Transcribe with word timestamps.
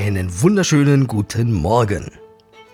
einen 0.00 0.40
wunderschönen 0.40 1.06
guten 1.06 1.52
Morgen. 1.52 2.10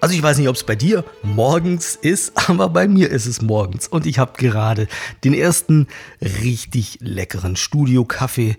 Also 0.01 0.15
ich 0.15 0.23
weiß 0.23 0.39
nicht, 0.39 0.49
ob 0.49 0.55
es 0.55 0.63
bei 0.63 0.77
dir 0.77 1.05
morgens 1.25 1.97
ist, 1.97 2.33
aber 2.49 2.69
bei 2.69 2.87
mir 2.87 3.11
ist 3.11 3.27
es 3.27 3.43
morgens. 3.43 3.89
Und 3.89 4.07
ich 4.07 4.21
habe 4.21 4.35
gerade 4.39 4.87
den 5.25 5.35
ersten 5.35 5.89
richtig 6.23 6.99
leckeren 7.01 7.57
Studio-Kaffee 7.57 8.57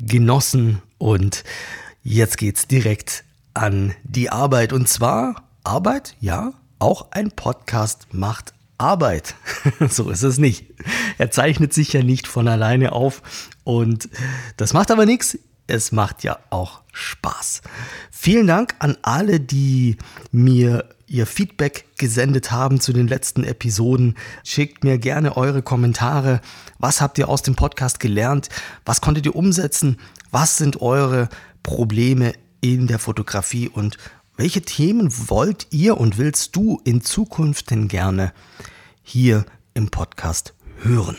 genossen. 0.00 0.82
Und 0.98 1.44
jetzt 2.02 2.38
geht's 2.38 2.66
direkt 2.66 3.22
an 3.54 3.94
die 4.02 4.30
Arbeit. 4.30 4.72
Und 4.72 4.88
zwar 4.88 5.44
Arbeit, 5.62 6.16
ja, 6.18 6.54
auch 6.80 7.12
ein 7.12 7.30
Podcast 7.30 8.08
macht 8.10 8.52
Arbeit. 8.78 9.36
so 9.88 10.10
ist 10.10 10.24
es 10.24 10.38
nicht. 10.38 10.66
Er 11.18 11.30
zeichnet 11.30 11.72
sich 11.72 11.92
ja 11.92 12.02
nicht 12.02 12.26
von 12.26 12.48
alleine 12.48 12.90
auf. 12.90 13.22
Und 13.62 14.08
das 14.56 14.72
macht 14.72 14.90
aber 14.90 15.06
nichts. 15.06 15.38
Es 15.70 15.92
macht 15.92 16.24
ja 16.24 16.38
auch 16.48 16.80
Spaß. 16.94 17.60
Vielen 18.10 18.46
Dank 18.46 18.74
an 18.78 18.96
alle, 19.02 19.38
die 19.38 19.98
mir 20.32 20.88
ihr 21.06 21.26
Feedback 21.26 21.84
gesendet 21.98 22.50
haben 22.50 22.80
zu 22.80 22.94
den 22.94 23.06
letzten 23.06 23.44
Episoden. 23.44 24.16
Schickt 24.44 24.82
mir 24.82 24.96
gerne 24.98 25.36
eure 25.36 25.60
Kommentare. 25.60 26.40
Was 26.78 27.02
habt 27.02 27.18
ihr 27.18 27.28
aus 27.28 27.42
dem 27.42 27.54
Podcast 27.54 28.00
gelernt? 28.00 28.48
Was 28.86 29.02
konntet 29.02 29.26
ihr 29.26 29.36
umsetzen? 29.36 29.98
Was 30.30 30.56
sind 30.56 30.80
eure 30.80 31.28
Probleme 31.62 32.32
in 32.62 32.86
der 32.86 32.98
Fotografie 32.98 33.68
und 33.68 33.98
welche 34.38 34.62
Themen 34.62 35.12
wollt 35.28 35.66
ihr 35.70 35.98
und 35.98 36.16
willst 36.16 36.56
du 36.56 36.80
in 36.84 37.02
Zukunft 37.02 37.70
denn 37.70 37.88
gerne 37.88 38.32
hier 39.02 39.44
im 39.74 39.90
Podcast 39.90 40.54
hören? 40.82 41.18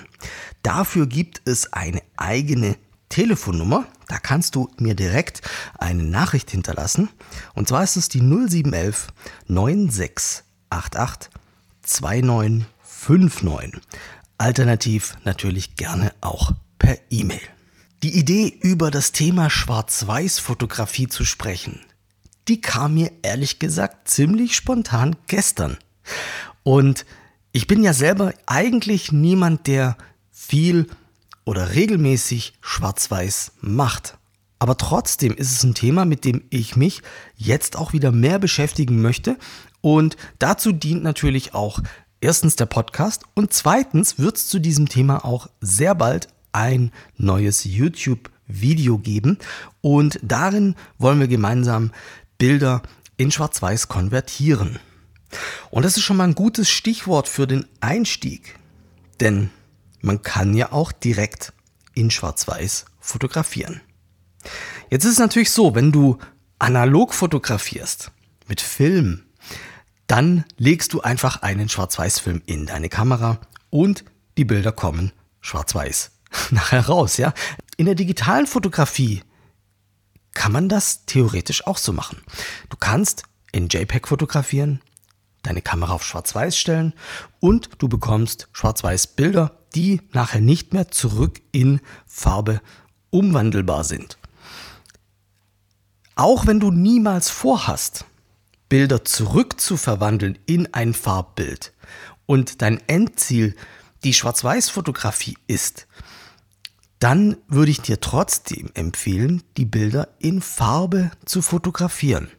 Dafür 0.63 1.05
gibt 1.05 1.41
es 1.45 1.71
eine 1.71 2.01
eigene 2.17 2.77
Telefonnummer. 3.09 3.85
Da 4.07 4.17
kannst 4.17 4.55
du 4.55 4.69
mir 4.77 4.95
direkt 4.95 5.41
eine 5.77 6.03
Nachricht 6.03 6.51
hinterlassen. 6.51 7.09
Und 7.53 7.67
zwar 7.67 7.83
ist 7.83 7.97
es 7.97 8.07
die 8.09 8.21
0711 8.21 9.07
9688 9.47 11.29
2959. 11.83 13.81
Alternativ 14.37 15.17
natürlich 15.25 15.75
gerne 15.75 16.13
auch 16.21 16.53
per 16.77 16.97
E-Mail. 17.09 17.41
Die 18.01 18.17
Idee, 18.17 18.57
über 18.61 18.91
das 18.91 19.11
Thema 19.11 19.49
Schwarz-Weiß-Fotografie 19.49 21.09
zu 21.09 21.25
sprechen, 21.25 21.81
die 22.47 22.61
kam 22.61 22.93
mir 22.93 23.11
ehrlich 23.21 23.59
gesagt 23.59 24.07
ziemlich 24.07 24.55
spontan 24.55 25.17
gestern. 25.27 25.77
Und 26.63 27.05
ich 27.51 27.67
bin 27.67 27.83
ja 27.83 27.93
selber 27.93 28.33
eigentlich 28.45 29.11
niemand, 29.11 29.67
der 29.67 29.97
viel 30.31 30.87
oder 31.49 31.73
regelmäßig 31.73 32.53
Schwarz-Weiß 32.61 33.53
macht. 33.61 34.19
Aber 34.59 34.77
trotzdem 34.77 35.33
ist 35.33 35.51
es 35.51 35.63
ein 35.63 35.73
Thema, 35.73 36.05
mit 36.05 36.23
dem 36.23 36.43
ich 36.51 36.75
mich 36.75 37.01
jetzt 37.37 37.75
auch 37.75 37.91
wieder 37.91 38.11
mehr 38.11 38.37
beschäftigen 38.37 39.01
möchte. 39.01 39.35
Und 39.81 40.15
dazu 40.37 40.71
dient 40.71 41.01
natürlich 41.01 41.55
auch 41.55 41.79
erstens 42.21 42.55
der 42.55 42.67
Podcast 42.67 43.23
und 43.33 43.51
zweitens 43.51 44.19
wird 44.19 44.35
es 44.35 44.47
zu 44.47 44.59
diesem 44.59 44.89
Thema 44.89 45.25
auch 45.25 45.49
sehr 45.59 45.95
bald 45.95 46.27
ein 46.51 46.91
neues 47.17 47.63
YouTube-Video 47.63 48.99
geben. 48.99 49.39
Und 49.81 50.19
darin 50.21 50.75
wollen 50.99 51.19
wir 51.19 51.27
gemeinsam 51.27 51.89
Bilder 52.37 52.83
in 53.17 53.31
Schwarz-Weiß 53.31 53.87
konvertieren. 53.87 54.77
Und 55.71 55.83
das 55.83 55.97
ist 55.97 56.03
schon 56.03 56.17
mal 56.17 56.27
ein 56.27 56.35
gutes 56.35 56.69
Stichwort 56.69 57.27
für 57.27 57.47
den 57.47 57.65
Einstieg. 57.81 58.59
Denn 59.19 59.49
man 60.01 60.21
kann 60.21 60.53
ja 60.53 60.71
auch 60.71 60.91
direkt 60.91 61.53
in 61.93 62.11
Schwarz-Weiß 62.11 62.85
fotografieren. 62.99 63.81
Jetzt 64.89 65.05
ist 65.05 65.13
es 65.13 65.19
natürlich 65.19 65.51
so, 65.51 65.75
wenn 65.75 65.91
du 65.91 66.17
analog 66.57 67.13
fotografierst 67.13 68.11
mit 68.47 68.61
Film, 68.61 69.25
dann 70.07 70.45
legst 70.57 70.93
du 70.93 71.01
einfach 71.01 71.41
einen 71.41 71.69
Schwarz-Weiß-Film 71.69 72.41
in 72.45 72.65
deine 72.65 72.89
Kamera 72.89 73.39
und 73.69 74.05
die 74.37 74.45
Bilder 74.45 74.71
kommen 74.71 75.11
schwarz-weiß 75.41 76.11
nachher 76.51 76.85
raus, 76.87 77.17
ja. 77.17 77.33
In 77.77 77.85
der 77.85 77.95
digitalen 77.95 78.47
Fotografie 78.47 79.23
kann 80.33 80.51
man 80.51 80.69
das 80.69 81.05
theoretisch 81.05 81.65
auch 81.67 81.77
so 81.77 81.93
machen. 81.93 82.21
Du 82.69 82.77
kannst 82.77 83.23
in 83.51 83.67
JPEG 83.67 84.07
fotografieren, 84.07 84.81
deine 85.43 85.61
Kamera 85.61 85.93
auf 85.93 86.03
Schwarz-Weiß 86.03 86.57
stellen 86.57 86.93
und 87.39 87.69
du 87.77 87.87
bekommst 87.87 88.47
Schwarz-Weiß 88.51 89.07
Bilder, 89.07 89.58
die 89.75 90.01
nachher 90.11 90.41
nicht 90.41 90.73
mehr 90.73 90.89
zurück 90.91 91.41
in 91.51 91.81
Farbe 92.05 92.61
umwandelbar 93.09 93.83
sind. 93.83 94.17
Auch 96.15 96.47
wenn 96.47 96.59
du 96.59 96.71
niemals 96.71 97.29
vorhast, 97.29 98.05
Bilder 98.67 99.03
zurück 99.05 99.59
zu 99.59 99.77
verwandeln 99.77 100.37
in 100.45 100.73
ein 100.73 100.93
Farbbild 100.93 101.73
und 102.25 102.61
dein 102.61 102.81
Endziel 102.87 103.55
die 104.03 104.13
Schwarz-Weiß-Fotografie 104.13 105.37
ist, 105.47 105.87
dann 106.99 107.37
würde 107.47 107.71
ich 107.71 107.81
dir 107.81 108.01
trotzdem 108.01 108.69
empfehlen, 108.73 109.41
die 109.57 109.65
Bilder 109.65 110.09
in 110.19 110.41
Farbe 110.41 111.11
zu 111.25 111.41
fotografieren. 111.41 112.29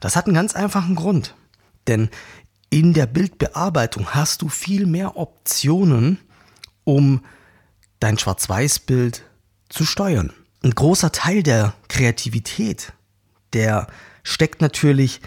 Das 0.00 0.16
hat 0.16 0.26
einen 0.26 0.34
ganz 0.34 0.54
einfachen 0.54 0.96
Grund. 0.96 1.34
Denn 1.86 2.10
in 2.68 2.92
der 2.92 3.06
Bildbearbeitung 3.06 4.10
hast 4.10 4.42
du 4.42 4.48
viel 4.48 4.86
mehr 4.86 5.16
Optionen, 5.16 6.18
um 6.86 7.20
dein 8.00 8.16
Schwarz-Weiß-Bild 8.16 9.22
zu 9.68 9.84
steuern. 9.84 10.32
Ein 10.62 10.70
großer 10.70 11.12
Teil 11.12 11.42
der 11.42 11.74
Kreativität, 11.88 12.92
der 13.52 13.88
steckt 14.22 14.62
natürlich 14.62 15.20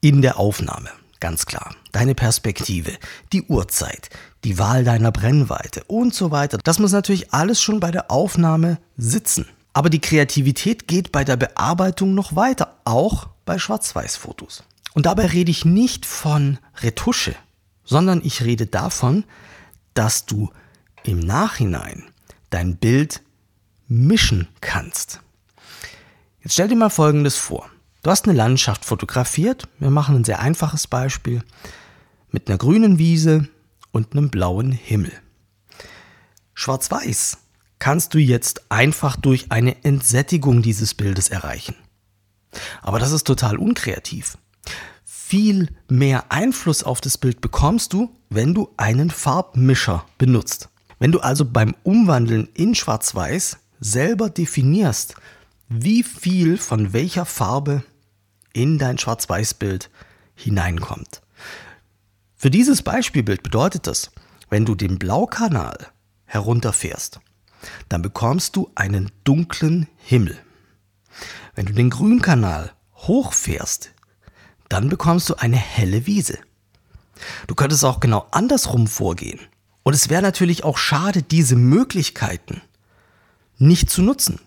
in 0.00 0.20
der 0.20 0.38
Aufnahme, 0.38 0.90
ganz 1.20 1.46
klar. 1.46 1.74
Deine 1.92 2.14
Perspektive, 2.14 2.92
die 3.32 3.42
Uhrzeit, 3.44 4.10
die 4.44 4.58
Wahl 4.58 4.84
deiner 4.84 5.12
Brennweite 5.12 5.84
und 5.84 6.14
so 6.14 6.30
weiter. 6.30 6.58
Das 6.58 6.78
muss 6.78 6.92
natürlich 6.92 7.32
alles 7.32 7.62
schon 7.62 7.80
bei 7.80 7.90
der 7.90 8.10
Aufnahme 8.10 8.78
sitzen. 8.96 9.46
Aber 9.72 9.90
die 9.90 10.00
Kreativität 10.00 10.88
geht 10.88 11.12
bei 11.12 11.24
der 11.24 11.36
Bearbeitung 11.36 12.14
noch 12.14 12.34
weiter, 12.34 12.76
auch 12.84 13.28
bei 13.44 13.58
Schwarz-Weiß-Fotos. 13.58 14.64
Und 14.94 15.06
dabei 15.06 15.26
rede 15.26 15.50
ich 15.50 15.64
nicht 15.64 16.06
von 16.06 16.58
Retusche, 16.82 17.36
sondern 17.84 18.20
ich 18.24 18.42
rede 18.42 18.66
davon, 18.66 19.24
dass 19.94 20.26
du 20.26 20.50
im 21.04 21.20
Nachhinein 21.20 22.04
dein 22.50 22.76
Bild 22.76 23.22
mischen 23.86 24.48
kannst. 24.60 25.20
Jetzt 26.42 26.54
stell 26.54 26.68
dir 26.68 26.76
mal 26.76 26.90
Folgendes 26.90 27.36
vor. 27.36 27.68
Du 28.02 28.10
hast 28.10 28.26
eine 28.26 28.36
Landschaft 28.36 28.84
fotografiert. 28.84 29.68
Wir 29.78 29.90
machen 29.90 30.16
ein 30.16 30.24
sehr 30.24 30.40
einfaches 30.40 30.86
Beispiel 30.86 31.42
mit 32.30 32.48
einer 32.48 32.58
grünen 32.58 32.98
Wiese 32.98 33.48
und 33.92 34.12
einem 34.12 34.30
blauen 34.30 34.72
Himmel. 34.72 35.12
Schwarz-Weiß 36.54 37.38
kannst 37.78 38.14
du 38.14 38.18
jetzt 38.18 38.70
einfach 38.70 39.16
durch 39.16 39.50
eine 39.50 39.84
Entsättigung 39.84 40.62
dieses 40.62 40.94
Bildes 40.94 41.28
erreichen. 41.28 41.74
Aber 42.82 42.98
das 42.98 43.12
ist 43.12 43.26
total 43.26 43.56
unkreativ 43.56 44.36
viel 45.28 45.68
mehr 45.90 46.32
Einfluss 46.32 46.82
auf 46.82 47.02
das 47.02 47.18
Bild 47.18 47.42
bekommst 47.42 47.92
du, 47.92 48.16
wenn 48.30 48.54
du 48.54 48.72
einen 48.78 49.10
Farbmischer 49.10 50.06
benutzt. 50.16 50.70
Wenn 50.98 51.12
du 51.12 51.20
also 51.20 51.44
beim 51.44 51.74
Umwandeln 51.82 52.48
in 52.54 52.74
Schwarz-Weiß 52.74 53.58
selber 53.80 54.30
definierst, 54.30 55.14
wie 55.68 56.02
viel 56.02 56.58
von 56.58 56.92
welcher 56.92 57.24
Farbe 57.24 57.84
in 58.52 58.78
dein 58.78 58.98
Schwarz-Weiß-Bild 58.98 59.90
hineinkommt. 60.34 61.22
Für 62.36 62.50
dieses 62.50 62.82
Beispielbild 62.82 63.42
bedeutet 63.42 63.86
das, 63.86 64.10
wenn 64.48 64.64
du 64.64 64.74
den 64.74 64.98
Blaukanal 64.98 65.76
herunterfährst, 66.24 67.20
dann 67.88 68.02
bekommst 68.02 68.56
du 68.56 68.70
einen 68.74 69.10
dunklen 69.24 69.88
Himmel. 69.96 70.38
Wenn 71.54 71.66
du 71.66 71.72
den 71.72 71.90
Grünkanal 71.90 72.72
hochfährst, 72.94 73.92
dann 74.68 74.88
bekommst 74.88 75.28
du 75.30 75.34
eine 75.34 75.56
helle 75.56 76.06
Wiese. 76.06 76.38
Du 77.46 77.54
könntest 77.54 77.84
auch 77.84 78.00
genau 78.00 78.26
andersrum 78.30 78.86
vorgehen. 78.86 79.40
Und 79.88 79.94
es 79.94 80.10
wäre 80.10 80.20
natürlich 80.20 80.64
auch 80.64 80.76
schade, 80.76 81.22
diese 81.22 81.56
Möglichkeiten 81.56 82.60
nicht 83.56 83.88
zu 83.88 84.02
nutzen 84.02 84.38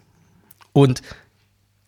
und 0.71 1.01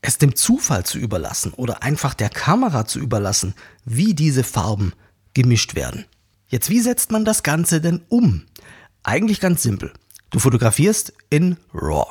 es 0.01 0.17
dem 0.17 0.35
Zufall 0.35 0.88
zu 0.88 0.97
überlassen 0.97 1.53
oder 1.53 1.83
einfach 1.83 2.15
der 2.15 2.29
Kamera 2.29 2.88
zu 2.88 2.97
überlassen, 2.97 3.53
wie 3.85 4.15
diese 4.15 4.44
Farben 4.44 4.94
gemischt 5.35 5.75
werden. 5.75 6.05
Jetzt, 6.47 6.71
wie 6.71 6.79
setzt 6.79 7.11
man 7.11 7.25
das 7.25 7.44
Ganze 7.44 7.79
denn 7.79 8.01
um? 8.09 8.44
Eigentlich 9.03 9.39
ganz 9.39 9.61
simpel. 9.61 9.94
Du 10.31 10.39
fotografierst 10.39 11.13
in 11.29 11.57
RAW. 11.75 12.07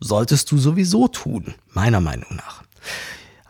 Solltest 0.00 0.50
du 0.50 0.58
sowieso 0.58 1.06
tun, 1.06 1.54
meiner 1.68 2.00
Meinung 2.00 2.34
nach. 2.34 2.64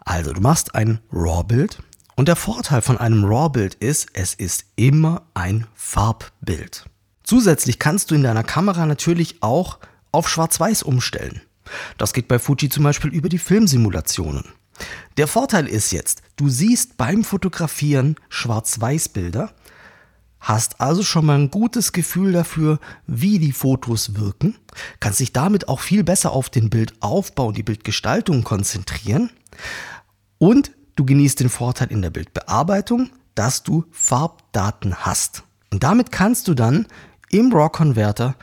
Also, 0.04 0.34
du 0.34 0.42
machst 0.42 0.74
ein 0.74 1.00
RAW-Bild 1.10 1.78
und 2.14 2.28
der 2.28 2.36
Vorteil 2.36 2.82
von 2.82 2.98
einem 2.98 3.24
RAW-Bild 3.24 3.76
ist, 3.76 4.08
es 4.12 4.34
ist 4.34 4.66
immer 4.76 5.22
ein 5.32 5.66
Farbbild. 5.74 6.90
Zusätzlich 7.24 7.78
kannst 7.78 8.10
du 8.10 8.14
in 8.14 8.22
deiner 8.22 8.44
Kamera 8.44 8.86
natürlich 8.86 9.42
auch 9.42 9.78
auf 10.10 10.28
Schwarz-Weiß 10.28 10.82
umstellen. 10.82 11.40
Das 11.98 12.12
geht 12.12 12.28
bei 12.28 12.38
Fuji 12.38 12.68
zum 12.68 12.84
Beispiel 12.84 13.12
über 13.12 13.28
die 13.28 13.38
Filmsimulationen. 13.38 14.44
Der 15.16 15.28
Vorteil 15.28 15.66
ist 15.66 15.92
jetzt, 15.92 16.22
du 16.36 16.48
siehst 16.48 16.96
beim 16.96 17.24
Fotografieren 17.24 18.16
Schwarz-Weiß-Bilder, 18.28 19.52
hast 20.40 20.80
also 20.80 21.02
schon 21.02 21.26
mal 21.26 21.38
ein 21.38 21.50
gutes 21.50 21.92
Gefühl 21.92 22.32
dafür, 22.32 22.80
wie 23.06 23.38
die 23.38 23.52
Fotos 23.52 24.16
wirken, 24.16 24.56
kannst 24.98 25.20
dich 25.20 25.32
damit 25.32 25.68
auch 25.68 25.80
viel 25.80 26.02
besser 26.02 26.32
auf 26.32 26.50
den 26.50 26.68
Bildaufbau 26.68 27.48
und 27.48 27.56
die 27.56 27.62
Bildgestaltung 27.62 28.42
konzentrieren 28.42 29.30
und 30.38 30.72
du 30.96 31.04
genießt 31.04 31.40
den 31.40 31.48
Vorteil 31.48 31.92
in 31.92 32.02
der 32.02 32.10
Bildbearbeitung, 32.10 33.10
dass 33.34 33.62
du 33.62 33.84
Farbdaten 33.92 34.96
hast. 34.96 35.44
Und 35.70 35.84
damit 35.84 36.12
kannst 36.12 36.48
du 36.48 36.54
dann 36.54 36.86
im 37.32 37.52
RAW-Converter 37.52 38.36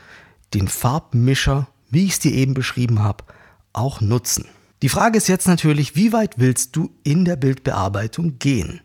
den 0.52 0.68
Farbmischer, 0.68 1.68
wie 1.88 2.04
ich 2.04 2.12
es 2.12 2.18
dir 2.18 2.32
eben 2.32 2.52
beschrieben 2.52 3.02
habe, 3.02 3.24
auch 3.72 4.00
nutzen. 4.00 4.46
Die 4.82 4.88
Frage 4.88 5.16
ist 5.16 5.28
jetzt 5.28 5.46
natürlich, 5.46 5.94
wie 5.94 6.12
weit 6.12 6.34
willst 6.38 6.76
du 6.76 6.90
in 7.04 7.24
der 7.24 7.36
Bildbearbeitung 7.36 8.38
gehen? 8.38 8.80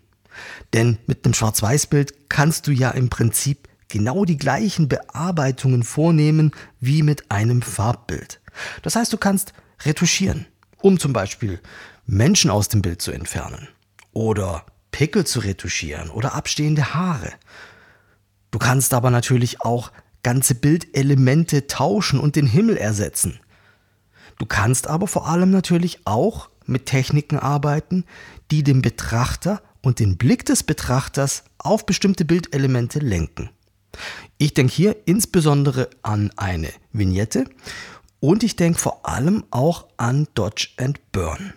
Denn 0.73 0.99
mit 1.07 1.25
einem 1.25 1.33
Schwarz-Weiß-Bild 1.33 2.29
kannst 2.29 2.67
du 2.67 2.71
ja 2.71 2.91
im 2.91 3.09
Prinzip 3.09 3.67
genau 3.87 4.25
die 4.25 4.37
gleichen 4.37 4.87
Bearbeitungen 4.87 5.83
vornehmen 5.83 6.51
wie 6.79 7.01
mit 7.01 7.31
einem 7.31 7.61
Farbbild. 7.61 8.41
Das 8.83 8.95
heißt, 8.95 9.11
du 9.11 9.17
kannst 9.17 9.53
retuschieren, 9.85 10.45
um 10.81 10.99
zum 10.99 11.13
Beispiel 11.13 11.59
Menschen 12.05 12.51
aus 12.51 12.69
dem 12.69 12.81
Bild 12.81 13.01
zu 13.01 13.11
entfernen 13.11 13.69
oder 14.11 14.65
Pickel 14.91 15.25
zu 15.25 15.39
retuschieren 15.39 16.09
oder 16.09 16.35
abstehende 16.35 16.93
Haare. 16.93 17.33
Du 18.55 18.59
kannst 18.59 18.93
aber 18.93 19.11
natürlich 19.11 19.59
auch 19.59 19.91
ganze 20.23 20.55
Bildelemente 20.55 21.67
tauschen 21.67 22.21
und 22.21 22.37
den 22.37 22.47
Himmel 22.47 22.77
ersetzen. 22.77 23.41
Du 24.37 24.45
kannst 24.45 24.87
aber 24.87 25.07
vor 25.07 25.27
allem 25.27 25.51
natürlich 25.51 26.07
auch 26.07 26.47
mit 26.65 26.85
Techniken 26.85 27.37
arbeiten, 27.37 28.05
die 28.51 28.63
den 28.63 28.81
Betrachter 28.81 29.61
und 29.81 29.99
den 29.99 30.15
Blick 30.15 30.45
des 30.45 30.63
Betrachters 30.63 31.43
auf 31.57 31.85
bestimmte 31.85 32.23
Bildelemente 32.23 32.99
lenken. 32.99 33.49
Ich 34.37 34.53
denke 34.53 34.73
hier 34.73 34.95
insbesondere 35.03 35.89
an 36.01 36.31
eine 36.37 36.69
Vignette 36.93 37.49
und 38.21 38.41
ich 38.41 38.55
denke 38.55 38.79
vor 38.79 39.05
allem 39.05 39.43
auch 39.51 39.85
an 39.97 40.29
Dodge 40.33 40.69
and 40.77 41.01
Burn. 41.11 41.53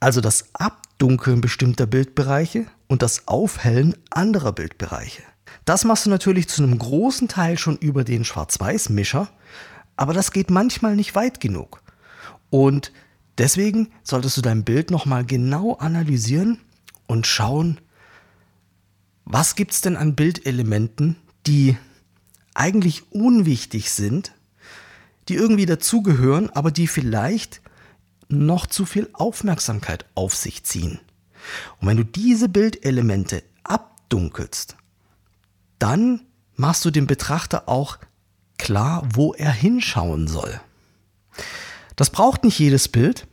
Also 0.00 0.20
das 0.20 0.46
Abdunkeln 0.54 1.40
bestimmter 1.40 1.86
Bildbereiche 1.86 2.66
und 2.88 3.02
das 3.02 3.28
Aufhellen 3.28 3.94
anderer 4.10 4.50
Bildbereiche. 4.50 5.22
Das 5.64 5.84
machst 5.84 6.06
du 6.06 6.10
natürlich 6.10 6.48
zu 6.48 6.62
einem 6.62 6.78
großen 6.78 7.28
Teil 7.28 7.58
schon 7.58 7.76
über 7.76 8.04
den 8.04 8.24
Schwarz-Weiß-Mischer, 8.24 9.28
aber 9.96 10.12
das 10.12 10.30
geht 10.30 10.50
manchmal 10.50 10.96
nicht 10.96 11.14
weit 11.14 11.40
genug. 11.40 11.82
Und 12.50 12.92
deswegen 13.38 13.90
solltest 14.02 14.36
du 14.36 14.42
dein 14.42 14.64
Bild 14.64 14.90
nochmal 14.90 15.24
genau 15.24 15.74
analysieren 15.74 16.58
und 17.06 17.26
schauen, 17.26 17.80
was 19.24 19.56
gibt 19.56 19.72
es 19.72 19.80
denn 19.80 19.96
an 19.96 20.14
Bildelementen, 20.14 21.16
die 21.46 21.76
eigentlich 22.54 23.12
unwichtig 23.12 23.90
sind, 23.90 24.32
die 25.28 25.34
irgendwie 25.34 25.66
dazugehören, 25.66 26.50
aber 26.50 26.70
die 26.70 26.86
vielleicht 26.86 27.60
noch 28.28 28.66
zu 28.66 28.86
viel 28.86 29.08
Aufmerksamkeit 29.12 30.06
auf 30.14 30.34
sich 30.34 30.64
ziehen. 30.64 31.00
Und 31.80 31.88
wenn 31.88 31.96
du 31.96 32.04
diese 32.04 32.48
Bildelemente 32.48 33.42
abdunkelst, 33.64 34.76
dann 35.78 36.20
machst 36.54 36.84
du 36.84 36.90
dem 36.90 37.06
Betrachter 37.06 37.68
auch 37.68 37.98
klar, 38.58 39.06
wo 39.12 39.34
er 39.34 39.52
hinschauen 39.52 40.28
soll. 40.28 40.60
Das 41.96 42.10
braucht 42.10 42.44
nicht 42.44 42.58
jedes 42.58 42.88
Bild, 42.88 43.26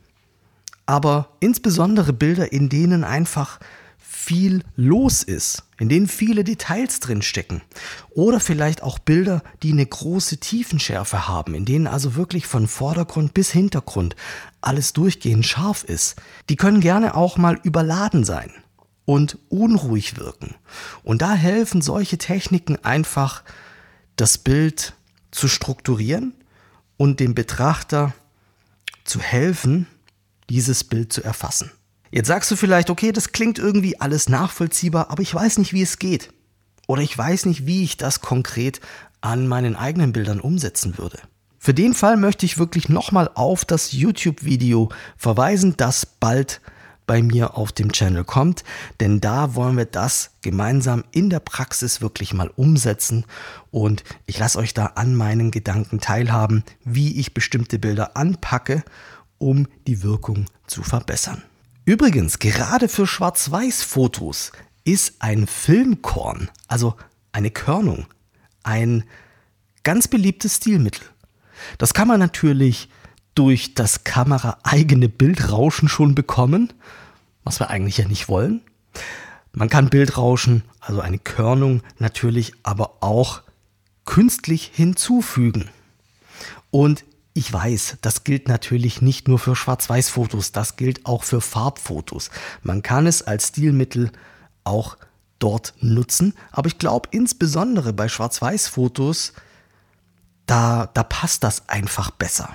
aber 0.86 1.30
insbesondere 1.40 2.12
Bilder, 2.12 2.52
in 2.52 2.68
denen 2.68 3.04
einfach 3.04 3.58
viel 3.98 4.62
los 4.76 5.22
ist, 5.22 5.64
in 5.78 5.88
denen 5.90 6.08
viele 6.08 6.44
Details 6.44 7.00
drin 7.00 7.20
stecken. 7.20 7.62
Oder 8.10 8.40
vielleicht 8.40 8.82
auch 8.82 8.98
Bilder, 8.98 9.42
die 9.62 9.72
eine 9.72 9.84
große 9.84 10.38
Tiefenschärfe 10.38 11.28
haben, 11.28 11.54
in 11.54 11.66
denen 11.66 11.86
also 11.86 12.14
wirklich 12.14 12.46
von 12.46 12.66
Vordergrund 12.66 13.34
bis 13.34 13.50
Hintergrund 13.50 14.16
alles 14.62 14.94
durchgehend 14.94 15.44
scharf 15.44 15.84
ist. 15.84 16.16
Die 16.48 16.56
können 16.56 16.80
gerne 16.80 17.16
auch 17.16 17.36
mal 17.36 17.58
überladen 17.64 18.24
sein 18.24 18.50
und 19.04 19.38
unruhig 19.48 20.18
wirken. 20.18 20.54
Und 21.02 21.22
da 21.22 21.34
helfen 21.34 21.82
solche 21.82 22.18
Techniken 22.18 22.76
einfach, 22.84 23.42
das 24.16 24.38
Bild 24.38 24.94
zu 25.30 25.48
strukturieren 25.48 26.34
und 26.96 27.20
dem 27.20 27.34
Betrachter 27.34 28.14
zu 29.04 29.20
helfen, 29.20 29.86
dieses 30.48 30.84
Bild 30.84 31.12
zu 31.12 31.22
erfassen. 31.22 31.70
Jetzt 32.10 32.28
sagst 32.28 32.50
du 32.50 32.56
vielleicht, 32.56 32.90
okay, 32.90 33.10
das 33.10 33.32
klingt 33.32 33.58
irgendwie 33.58 34.00
alles 34.00 34.28
nachvollziehbar, 34.28 35.10
aber 35.10 35.22
ich 35.22 35.34
weiß 35.34 35.58
nicht, 35.58 35.72
wie 35.72 35.82
es 35.82 35.98
geht. 35.98 36.32
Oder 36.86 37.02
ich 37.02 37.16
weiß 37.16 37.46
nicht, 37.46 37.66
wie 37.66 37.82
ich 37.82 37.96
das 37.96 38.20
konkret 38.20 38.80
an 39.20 39.48
meinen 39.48 39.74
eigenen 39.74 40.12
Bildern 40.12 40.38
umsetzen 40.38 40.98
würde. 40.98 41.18
Für 41.58 41.74
den 41.74 41.94
Fall 41.94 42.18
möchte 42.18 42.44
ich 42.44 42.58
wirklich 42.58 42.88
nochmal 42.88 43.30
auf 43.34 43.64
das 43.64 43.92
YouTube-Video 43.92 44.90
verweisen, 45.16 45.74
das 45.76 46.04
bald 46.04 46.60
bei 47.06 47.22
mir 47.22 47.56
auf 47.56 47.72
dem 47.72 47.92
Channel 47.92 48.24
kommt, 48.24 48.64
denn 49.00 49.20
da 49.20 49.54
wollen 49.54 49.76
wir 49.76 49.84
das 49.84 50.30
gemeinsam 50.42 51.04
in 51.12 51.30
der 51.30 51.40
Praxis 51.40 52.00
wirklich 52.00 52.34
mal 52.34 52.50
umsetzen 52.56 53.24
und 53.70 54.04
ich 54.26 54.38
lasse 54.38 54.58
euch 54.58 54.74
da 54.74 54.86
an 54.86 55.14
meinen 55.14 55.50
Gedanken 55.50 56.00
teilhaben, 56.00 56.64
wie 56.84 57.18
ich 57.18 57.34
bestimmte 57.34 57.78
Bilder 57.78 58.16
anpacke, 58.16 58.82
um 59.38 59.66
die 59.86 60.02
Wirkung 60.02 60.46
zu 60.66 60.82
verbessern. 60.82 61.42
Übrigens, 61.84 62.38
gerade 62.38 62.88
für 62.88 63.06
Schwarz-Weiß-Fotos 63.06 64.52
ist 64.84 65.16
ein 65.18 65.46
Filmkorn, 65.46 66.50
also 66.66 66.94
eine 67.32 67.50
Körnung, 67.50 68.06
ein 68.62 69.04
ganz 69.82 70.08
beliebtes 70.08 70.56
Stilmittel. 70.56 71.04
Das 71.78 71.92
kann 71.94 72.08
man 72.08 72.20
natürlich 72.20 72.88
durch 73.34 73.74
das 73.74 74.04
kameraeigene 74.04 75.08
Bildrauschen 75.08 75.88
schon 75.88 76.14
bekommen, 76.14 76.72
was 77.42 77.60
wir 77.60 77.70
eigentlich 77.70 77.98
ja 77.98 78.06
nicht 78.06 78.28
wollen. 78.28 78.60
Man 79.52 79.68
kann 79.68 79.90
Bildrauschen, 79.90 80.64
also 80.80 81.00
eine 81.00 81.18
Körnung 81.18 81.82
natürlich, 81.98 82.52
aber 82.62 83.02
auch 83.02 83.42
künstlich 84.04 84.70
hinzufügen. 84.74 85.70
Und 86.70 87.04
ich 87.34 87.52
weiß, 87.52 87.98
das 88.00 88.24
gilt 88.24 88.48
natürlich 88.48 89.02
nicht 89.02 89.28
nur 89.28 89.38
für 89.38 89.56
Schwarz-Weiß-Fotos, 89.56 90.52
das 90.52 90.76
gilt 90.76 91.04
auch 91.06 91.24
für 91.24 91.40
Farbfotos. 91.40 92.30
Man 92.62 92.82
kann 92.82 93.06
es 93.06 93.22
als 93.22 93.48
Stilmittel 93.48 94.12
auch 94.62 94.96
dort 95.40 95.74
nutzen, 95.80 96.34
aber 96.52 96.68
ich 96.68 96.78
glaube 96.78 97.08
insbesondere 97.12 97.92
bei 97.92 98.08
Schwarz-Weiß-Fotos, 98.08 99.32
da, 100.46 100.90
da 100.94 101.02
passt 101.02 101.42
das 101.42 101.68
einfach 101.68 102.10
besser. 102.10 102.54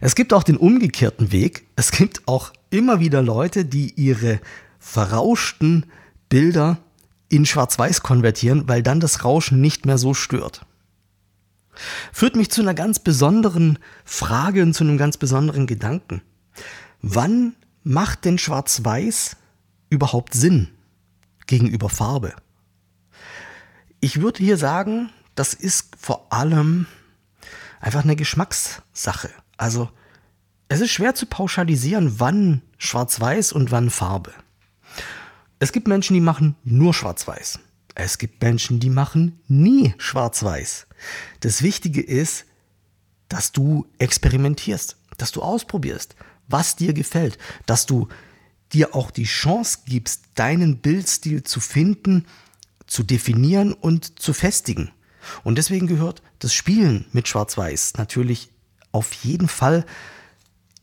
Es 0.00 0.14
gibt 0.14 0.32
auch 0.32 0.42
den 0.42 0.56
umgekehrten 0.56 1.32
Weg. 1.32 1.66
Es 1.76 1.90
gibt 1.90 2.26
auch 2.26 2.52
immer 2.70 3.00
wieder 3.00 3.22
Leute, 3.22 3.64
die 3.64 3.92
ihre 3.94 4.40
verrauschten 4.78 5.86
Bilder 6.28 6.78
in 7.28 7.46
Schwarz-Weiß 7.46 8.02
konvertieren, 8.02 8.68
weil 8.68 8.82
dann 8.82 9.00
das 9.00 9.24
Rauschen 9.24 9.60
nicht 9.60 9.86
mehr 9.86 9.98
so 9.98 10.14
stört. 10.14 10.66
Führt 12.12 12.36
mich 12.36 12.50
zu 12.50 12.60
einer 12.60 12.74
ganz 12.74 12.98
besonderen 12.98 13.78
Frage 14.04 14.62
und 14.62 14.74
zu 14.74 14.84
einem 14.84 14.98
ganz 14.98 15.16
besonderen 15.16 15.66
Gedanken. 15.66 16.22
Wann 17.00 17.54
macht 17.82 18.24
denn 18.24 18.38
Schwarz-Weiß 18.38 19.36
überhaupt 19.88 20.34
Sinn 20.34 20.68
gegenüber 21.46 21.88
Farbe? 21.88 22.34
Ich 24.00 24.20
würde 24.20 24.42
hier 24.42 24.56
sagen, 24.56 25.10
das 25.34 25.54
ist 25.54 25.96
vor 25.98 26.32
allem 26.32 26.86
einfach 27.80 28.04
eine 28.04 28.16
Geschmackssache. 28.16 29.30
Also 29.62 29.88
es 30.66 30.80
ist 30.80 30.90
schwer 30.90 31.14
zu 31.14 31.24
pauschalisieren, 31.24 32.18
wann 32.18 32.62
Schwarz-Weiß 32.78 33.52
und 33.52 33.70
wann 33.70 33.90
Farbe. 33.90 34.32
Es 35.60 35.70
gibt 35.70 35.86
Menschen, 35.86 36.14
die 36.14 36.20
machen 36.20 36.56
nur 36.64 36.92
Schwarz-Weiß. 36.92 37.60
Es 37.94 38.18
gibt 38.18 38.42
Menschen, 38.42 38.80
die 38.80 38.90
machen 38.90 39.40
nie 39.46 39.94
Schwarz-Weiß. 39.98 40.88
Das 41.38 41.62
Wichtige 41.62 42.00
ist, 42.00 42.44
dass 43.28 43.52
du 43.52 43.86
experimentierst, 43.98 44.96
dass 45.16 45.30
du 45.30 45.42
ausprobierst, 45.42 46.16
was 46.48 46.74
dir 46.74 46.92
gefällt, 46.92 47.38
dass 47.64 47.86
du 47.86 48.08
dir 48.72 48.96
auch 48.96 49.12
die 49.12 49.26
Chance 49.26 49.78
gibst, 49.86 50.24
deinen 50.34 50.78
Bildstil 50.78 51.44
zu 51.44 51.60
finden, 51.60 52.26
zu 52.88 53.04
definieren 53.04 53.74
und 53.74 54.18
zu 54.18 54.32
festigen. 54.32 54.90
Und 55.44 55.56
deswegen 55.56 55.86
gehört 55.86 56.20
das 56.40 56.52
Spielen 56.52 57.06
mit 57.12 57.28
Schwarz-Weiß 57.28 57.92
natürlich 57.96 58.51
auf 58.92 59.12
jeden 59.12 59.48
Fall 59.48 59.84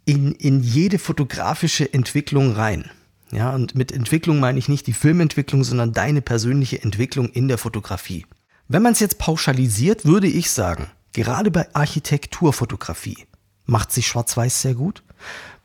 in, 0.05 0.33
in 0.33 0.61
jede 0.61 0.99
fotografische 0.99 1.93
Entwicklung 1.93 2.53
rein. 2.53 2.89
Ja, 3.31 3.51
und 3.51 3.75
mit 3.75 3.91
Entwicklung 3.91 4.39
meine 4.39 4.57
ich 4.57 4.67
nicht 4.67 4.87
die 4.87 4.93
Filmentwicklung, 4.93 5.63
sondern 5.63 5.93
deine 5.93 6.21
persönliche 6.21 6.81
Entwicklung 6.81 7.29
in 7.29 7.47
der 7.47 7.59
Fotografie. 7.59 8.25
Wenn 8.67 8.81
man 8.81 8.93
es 8.93 8.99
jetzt 8.99 9.19
pauschalisiert, 9.19 10.05
würde 10.05 10.27
ich 10.27 10.49
sagen, 10.49 10.87
gerade 11.13 11.51
bei 11.51 11.73
Architekturfotografie 11.75 13.25
macht 13.65 13.91
sich 13.91 14.07
Schwarz-Weiß 14.07 14.61
sehr 14.61 14.73
gut. 14.73 15.03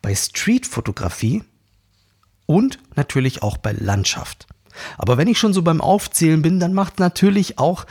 Bei 0.03 0.15
Streetfotografie 0.15 1.43
und 2.47 2.79
natürlich 2.97 3.43
auch 3.43 3.57
bei 3.57 3.73
Landschaft. 3.73 4.47
Aber 4.99 5.17
wenn 5.17 5.29
ich 5.29 5.39
schon 5.39 5.55
so 5.55 5.63
beim 5.63 5.81
Aufzählen 5.81 6.43
bin, 6.43 6.61
dann 6.61 6.75
macht 6.75 6.99
natürlich 6.99 7.59
auch 7.59 7.87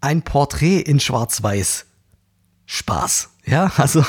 ein 0.00 0.22
Porträt 0.22 0.80
in 0.80 1.00
Schwarz-Weiß 1.00 1.86
Spaß. 2.66 3.30
Ja, 3.48 3.72
also 3.76 4.04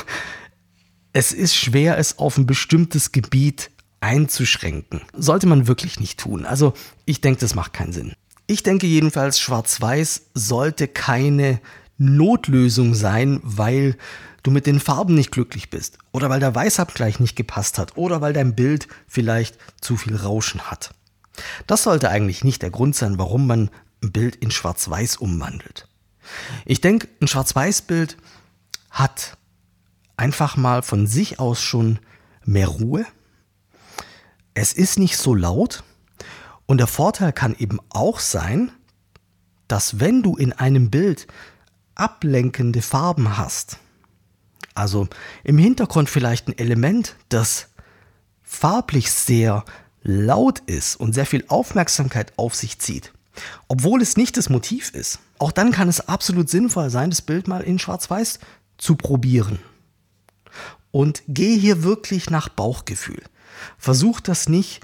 es 1.14 1.32
ist 1.32 1.56
schwer, 1.56 1.98
es 1.98 2.20
auf 2.20 2.38
ein 2.38 2.46
bestimmtes 2.46 3.12
Gebiet 3.12 3.72
einzuschränken. 4.02 5.02
Sollte 5.14 5.48
man 5.48 5.68
wirklich 5.68 6.00
nicht 6.00 6.20
tun. 6.20 6.46
Also 6.46 6.74
ich 7.06 7.22
denke, 7.22 7.40
das 7.42 7.56
macht 7.56 7.74
keinen 7.74 7.94
Sinn. 7.94 8.14
Ich 8.48 8.64
denke 8.64 8.88
jedenfalls, 8.88 9.40
Schwarz-Weiß 9.40 10.32
sollte 10.34 10.88
keine 10.88 11.62
Notlösung 11.98 12.96
sein, 12.96 13.40
weil 13.44 13.98
du 14.44 14.52
mit 14.52 14.66
den 14.66 14.80
Farben 14.80 15.16
nicht 15.16 15.32
glücklich 15.32 15.70
bist 15.70 15.98
oder 16.12 16.30
weil 16.30 16.40
der 16.40 16.56
Weißabgleich 16.56 17.20
nicht 17.20 17.36
gepasst 17.36 17.78
hat 17.78 17.98
oder 17.98 18.22
weil 18.22 18.34
dein 18.34 18.56
Bild 18.56 18.88
vielleicht 19.08 19.58
zu 19.82 19.98
viel 19.98 20.16
Rauschen 20.16 20.62
hat. 20.62 20.96
Das 21.68 21.84
sollte 21.84 22.10
eigentlich 22.10 22.44
nicht 22.44 22.62
der 22.62 22.70
Grund 22.72 22.96
sein, 22.96 23.18
warum 23.18 23.48
man 23.48 23.70
ein 24.02 24.12
Bild 24.12 24.36
in 24.38 24.52
Schwarz-Weiß 24.52 25.18
umwandelt. 25.18 25.88
Ich 26.66 26.82
denke, 26.82 27.08
ein 27.22 27.28
Schwarz-Weiß-Bild 27.28 28.18
hat 28.90 29.38
einfach 30.18 30.58
mal 30.58 30.82
von 30.82 31.08
sich 31.08 31.40
aus 31.40 31.62
schon 31.62 32.00
mehr 32.44 32.68
Ruhe. 32.68 33.06
Es 34.54 34.74
ist 34.74 35.00
nicht 35.00 35.18
so 35.18 35.34
laut 35.36 35.84
und 36.66 36.78
der 36.78 36.88
Vorteil 36.88 37.32
kann 37.32 37.56
eben 37.58 37.80
auch 37.90 38.20
sein, 38.20 38.72
dass 39.68 40.00
wenn 40.00 40.24
du 40.24 40.36
in 40.36 40.52
einem 40.52 40.90
Bild 40.90 41.28
ablenkende 41.96 42.82
Farben 42.82 43.38
hast, 43.38 43.78
also 44.74 45.08
im 45.44 45.58
Hintergrund 45.58 46.10
vielleicht 46.10 46.48
ein 46.48 46.58
Element, 46.58 47.16
das 47.30 47.70
farblich 48.42 49.12
sehr 49.12 49.64
laut 50.02 50.60
ist 50.66 50.96
und 50.96 51.14
sehr 51.14 51.26
viel 51.26 51.46
Aufmerksamkeit 51.48 52.34
auf 52.38 52.56
sich 52.56 52.80
zieht, 52.80 53.14
obwohl 53.68 54.02
es 54.02 54.18
nicht 54.18 54.38
das 54.38 54.50
Motiv 54.50 54.92
ist, 54.92 55.20
auch 55.38 55.52
dann 55.52 55.72
kann 55.72 55.88
es 55.88 56.08
absolut 56.08 56.50
sinnvoll 56.50 56.90
sein, 56.90 57.10
das 57.10 57.22
Bild 57.22 57.48
mal 57.48 57.62
in 57.62 57.80
Schwarz-Weiß 57.80 58.40
zu 58.80 58.96
probieren. 58.96 59.60
Und 60.92 61.22
geh 61.28 61.56
hier 61.56 61.84
wirklich 61.84 62.32
nach 62.32 62.50
Bauchgefühl. 62.50 63.22
Versuch 63.78 64.20
das 64.20 64.50
nicht 64.50 64.82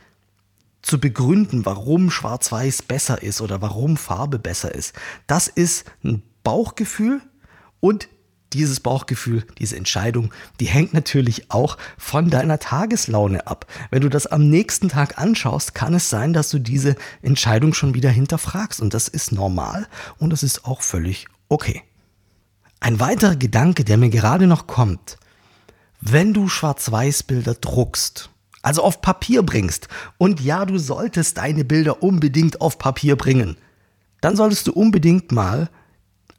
zu 0.83 0.99
begründen, 0.99 1.65
warum 1.65 2.11
Schwarz-Weiß 2.11 2.83
besser 2.83 3.23
ist 3.23 3.41
oder 3.41 3.61
warum 3.61 3.97
Farbe 3.97 4.37
besser 4.37 4.75
ist. 4.75 4.93
Das 5.25 5.47
ist 5.47 5.85
ein 6.03 6.21
Bauchgefühl 6.43 7.21
und 7.79 8.07
dieses 8.53 8.79
Bauchgefühl, 8.79 9.45
diese 9.57 9.75
Entscheidung, 9.75 10.31
die 10.59 10.67
hängt 10.67 10.93
natürlich 10.93 11.51
auch 11.51 11.77
von 11.97 12.29
deiner 12.29 12.59
Tageslaune 12.59 13.47
ab. 13.47 13.65
Wenn 13.89 14.01
du 14.01 14.09
das 14.09 14.27
am 14.27 14.49
nächsten 14.49 14.89
Tag 14.89 15.17
anschaust, 15.17 15.73
kann 15.73 15.93
es 15.95 16.09
sein, 16.09 16.33
dass 16.33 16.51
du 16.51 16.59
diese 16.59 16.95
Entscheidung 17.21 17.73
schon 17.73 17.95
wieder 17.95 18.09
hinterfragst. 18.09 18.79
Und 18.79 18.93
das 18.93 19.07
ist 19.07 19.31
normal 19.31 19.87
und 20.19 20.29
das 20.29 20.43
ist 20.43 20.65
auch 20.65 20.81
völlig 20.81 21.27
okay. 21.49 21.81
Ein 22.85 22.99
weiterer 22.99 23.35
Gedanke, 23.35 23.83
der 23.83 23.97
mir 23.97 24.11
gerade 24.11 24.45
noch 24.45 24.67
kommt, 24.67 25.17
wenn 26.01 26.35
du 26.35 26.47
Schwarz-Weiß-Bilder 26.47 27.55
druckst, 27.55 28.29
also 28.61 28.83
auf 28.83 29.01
Papier 29.01 29.41
bringst, 29.41 29.87
und 30.19 30.39
ja, 30.39 30.67
du 30.67 30.77
solltest 30.77 31.39
deine 31.39 31.65
Bilder 31.65 32.03
unbedingt 32.03 32.61
auf 32.61 32.77
Papier 32.77 33.15
bringen, 33.15 33.57
dann 34.21 34.35
solltest 34.35 34.67
du 34.67 34.71
unbedingt 34.71 35.31
mal 35.31 35.71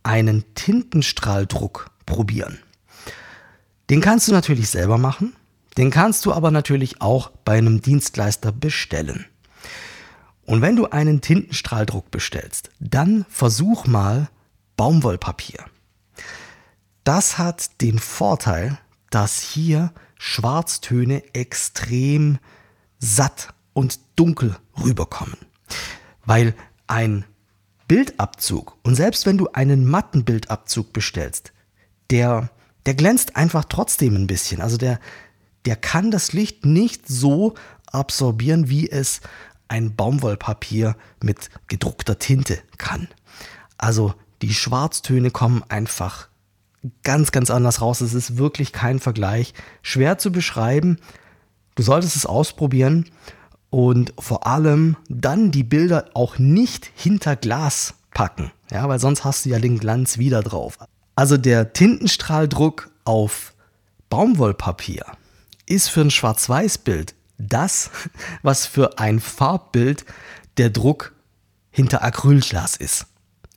einen 0.05 0.45
Tintenstrahldruck 0.55 1.91
probieren. 2.07 2.61
Den 3.91 4.00
kannst 4.00 4.29
du 4.29 4.33
natürlich 4.33 4.71
selber 4.71 4.99
machen, 4.99 5.35
den 5.76 5.91
kannst 5.91 6.25
du 6.26 6.33
aber 6.33 6.53
natürlich 6.53 7.03
auch 7.03 7.33
bei 7.45 7.59
einem 7.59 7.83
Dienstleister 7.83 8.53
bestellen. 8.53 9.26
Und 10.45 10.62
wenn 10.62 10.76
du 10.76 10.87
einen 10.87 11.21
Tintenstrahldruck 11.21 12.12
bestellst, 12.12 12.71
dann 12.79 13.26
versuch 13.29 13.88
mal 13.88 14.29
Baumwollpapier. 14.76 15.65
Das 17.07 17.39
hat 17.39 17.81
den 17.83 18.01
Vorteil, 18.01 18.81
dass 19.11 19.41
hier 19.41 19.93
Schwarztöne 20.19 21.23
extrem 21.35 22.41
satt 22.99 23.55
und 23.75 24.01
dunkel 24.17 24.57
rüberkommen. 24.83 25.37
Weil 26.25 26.53
ein 26.89 27.25
Bildabzug, 27.87 28.77
und 28.83 28.97
selbst 28.97 29.25
wenn 29.25 29.39
du 29.39 29.47
einen 29.53 29.87
matten 29.87 30.25
Bildabzug 30.25 30.93
bestellst, 30.93 31.53
der, 32.11 32.51
der 32.87 32.95
glänzt 32.95 33.37
einfach 33.37 33.67
trotzdem 33.67 34.17
ein 34.17 34.27
bisschen. 34.27 34.61
Also 34.61 34.77
der, 34.77 34.99
der 35.65 35.77
kann 35.77 36.11
das 36.11 36.33
Licht 36.33 36.67
nicht 36.67 37.07
so 37.07 37.55
absorbieren, 37.87 38.69
wie 38.69 38.91
es 38.91 39.21
ein 39.69 39.95
Baumwollpapier 39.95 40.97
mit 41.23 41.51
gedruckter 41.69 42.19
Tinte 42.19 42.59
kann. 42.79 43.07
Also 43.79 44.13
die 44.43 44.53
Schwarztöne 44.53 45.31
kommen 45.31 45.63
einfach 45.69 46.31
ganz, 47.02 47.33
ganz 47.33 47.50
anders 47.50 47.80
raus. 47.80 48.00
Es 48.00 48.14
ist 48.14 48.38
wirklich 48.38 48.73
kein 48.73 48.99
Vergleich. 48.99 49.54
Schwer 49.83 50.18
zu 50.18 50.30
beschreiben. 50.30 50.99
Du 51.75 51.83
solltest 51.83 52.16
es 52.16 52.26
ausprobieren 52.26 53.06
und 53.71 54.14
vor 54.18 54.47
allem 54.47 54.97
dann 55.09 55.50
die 55.50 55.64
Bilder 55.64 56.11
auch 56.14 56.38
nicht 56.38 56.90
hinter 56.95 57.37
Glas 57.37 57.95
packen. 58.12 58.50
Ja, 58.71 58.88
weil 58.88 58.99
sonst 58.99 59.25
hast 59.25 59.45
du 59.45 59.50
ja 59.50 59.59
den 59.59 59.78
Glanz 59.78 60.18
wieder 60.18 60.42
drauf. 60.42 60.78
Also 61.14 61.37
der 61.37 61.73
Tintenstrahldruck 61.73 62.90
auf 63.04 63.54
Baumwollpapier 64.09 65.04
ist 65.66 65.88
für 65.88 66.02
ein 66.02 66.11
Schwarz-Weiß-Bild 66.11 67.14
das, 67.38 67.90
was 68.42 68.66
für 68.66 68.99
ein 68.99 69.21
Farbbild 69.21 70.04
der 70.56 70.71
Druck 70.71 71.14
hinter 71.71 72.02
Acrylglas 72.02 72.76
ist. 72.76 73.06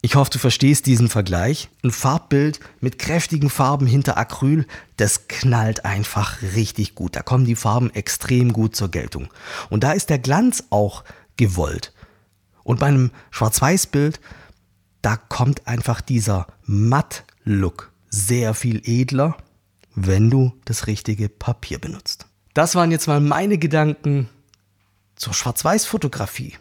Ich 0.01 0.15
hoffe, 0.15 0.31
du 0.31 0.39
verstehst 0.39 0.85
diesen 0.85 1.09
Vergleich. 1.09 1.69
Ein 1.83 1.91
Farbbild 1.91 2.61
mit 2.79 2.99
kräftigen 2.99 3.49
Farben 3.49 3.85
hinter 3.85 4.17
Acryl, 4.17 4.65
das 4.95 5.27
knallt 5.27 5.83
einfach 5.83 6.41
richtig 6.41 6.95
gut. 6.95 7.17
Da 7.17 7.21
kommen 7.21 7.45
die 7.45 7.57
Farben 7.57 7.89
extrem 7.93 8.53
gut 8.53 8.77
zur 8.77 8.89
Geltung. 8.89 9.27
Und 9.69 9.83
da 9.83 9.91
ist 9.91 10.09
der 10.09 10.19
Glanz 10.19 10.63
auch 10.69 11.03
gewollt. 11.35 11.93
Und 12.63 12.79
bei 12.79 12.87
einem 12.87 13.11
Schwarz-Weiß-Bild, 13.31 14.21
da 15.01 15.17
kommt 15.17 15.67
einfach 15.67 15.99
dieser 15.99 16.47
matt 16.63 17.25
Look 17.43 17.91
sehr 18.09 18.53
viel 18.53 18.81
edler, 18.85 19.35
wenn 19.95 20.29
du 20.29 20.53
das 20.63 20.87
richtige 20.87 21.27
Papier 21.27 21.79
benutzt. 21.79 22.25
Das 22.53 22.75
waren 22.75 22.91
jetzt 22.91 23.07
mal 23.07 23.19
meine 23.19 23.57
Gedanken 23.57 24.29
zur 25.15 25.33
Schwarz-Weiß-Fotografie. 25.33 26.57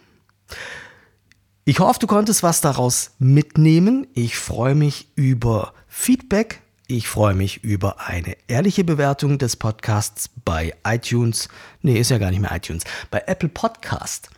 Ich 1.69 1.79
hoffe, 1.79 1.99
du 1.99 2.07
konntest 2.07 2.41
was 2.41 2.61
daraus 2.61 3.11
mitnehmen. 3.19 4.07
Ich 4.15 4.39
freue 4.39 4.73
mich 4.73 5.11
über 5.13 5.73
Feedback. 5.87 6.63
Ich 6.87 7.07
freue 7.07 7.35
mich 7.35 7.63
über 7.63 8.07
eine 8.07 8.35
ehrliche 8.47 8.83
Bewertung 8.83 9.37
des 9.37 9.55
Podcasts 9.55 10.31
bei 10.43 10.73
iTunes. 10.83 11.47
Nee, 11.83 11.99
ist 11.99 12.09
ja 12.09 12.17
gar 12.17 12.31
nicht 12.31 12.39
mehr 12.39 12.55
iTunes. 12.55 12.85
Bei 13.11 13.21
Apple 13.27 13.49
Podcast 13.49 14.31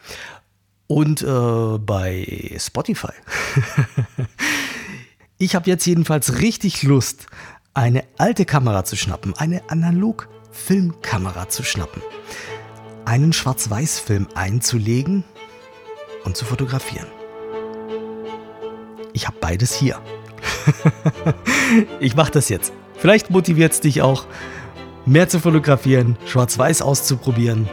und 0.87 1.21
äh, 1.21 1.77
bei 1.77 2.53
Spotify. 2.59 3.13
Ich 5.37 5.55
habe 5.55 5.69
jetzt 5.69 5.87
jedenfalls 5.87 6.39
richtig 6.39 6.83
Lust, 6.83 7.25
eine 7.73 8.03
alte 8.19 8.45
Kamera 8.45 8.83
zu 8.83 8.95
schnappen, 8.95 9.33
eine 9.37 9.71
Analog-Filmkamera 9.71 11.49
zu 11.49 11.63
schnappen, 11.63 12.03
einen 13.05 13.33
Schwarz-Weiß-Film 13.33 14.27
einzulegen 14.35 15.23
und 16.25 16.37
zu 16.37 16.45
fotografieren. 16.45 17.07
Ich 19.13 19.27
habe 19.27 19.37
beides 19.39 19.73
hier. 19.73 19.99
ich 21.99 22.15
mache 22.15 22.31
das 22.31 22.49
jetzt. 22.49 22.73
Vielleicht 22.97 23.29
motiviert 23.29 23.73
es 23.73 23.81
dich 23.81 24.01
auch, 24.01 24.25
mehr 25.05 25.27
zu 25.27 25.39
fotografieren, 25.39 26.17
Schwarz-Weiß 26.25 26.81
auszuprobieren. 26.81 27.67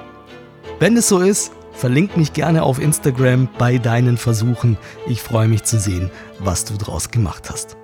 Wenn 0.79 0.97
es 0.97 1.09
so 1.09 1.21
ist, 1.21 1.53
Verlink 1.79 2.17
mich 2.17 2.33
gerne 2.33 2.65
auf 2.65 2.81
Instagram 2.81 3.49
bei 3.57 3.79
deinen 3.79 4.17
Versuchen. 4.17 4.77
Ich 5.07 5.23
freue 5.23 5.47
mich 5.47 5.63
zu 5.63 5.79
sehen, 5.79 6.11
was 6.41 6.65
du 6.65 6.77
draus 6.77 7.13
gemacht 7.13 7.49
hast. 7.51 7.77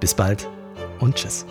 Bis 0.00 0.12
bald 0.12 0.48
und 0.98 1.14
tschüss. 1.14 1.46